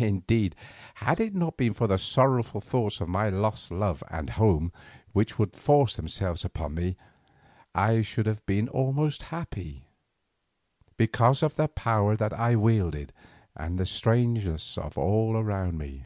Indeed, 0.00 0.54
had 0.96 1.18
it 1.18 1.34
not 1.34 1.56
been 1.56 1.72
for 1.72 1.86
the 1.86 1.96
sorrowful 1.96 2.60
thoughts 2.60 3.00
of 3.00 3.08
my 3.08 3.30
lost 3.30 3.70
love 3.70 4.04
and 4.10 4.28
home 4.28 4.70
which 5.14 5.38
would 5.38 5.56
force 5.56 5.96
themselves 5.96 6.44
upon 6.44 6.74
me, 6.74 6.98
I 7.74 8.02
should 8.02 8.26
have 8.26 8.44
been 8.44 8.68
almost 8.68 9.22
happy, 9.32 9.86
because 10.98 11.42
of 11.42 11.56
the 11.56 11.68
power 11.68 12.16
that 12.16 12.34
I 12.38 12.54
wielded 12.54 13.14
and 13.56 13.78
the 13.78 13.86
strangeness 13.86 14.76
of 14.76 14.98
all 14.98 15.38
around 15.38 15.78
me. 15.78 16.04